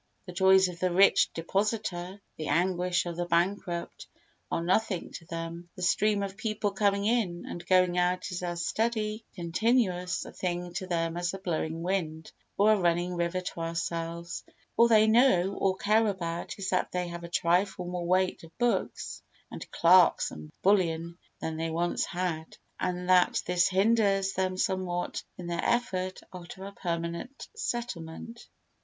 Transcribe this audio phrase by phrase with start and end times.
[0.25, 4.07] The joys of the rich depositor, the anguish of the bankrupt
[4.49, 8.65] are nothing to them; the stream of people coming in and going out is as
[8.65, 13.59] steady, continuous a thing to them as a blowing wind or a running river to
[13.59, 14.43] ourselves;
[14.75, 18.57] all they know or care about is that they have a trifle more weight of
[18.57, 19.21] books
[19.51, 25.45] and clerks and bullion than they once had, and that this hinders them somewhat in
[25.45, 28.47] their effort after a permanent settlement.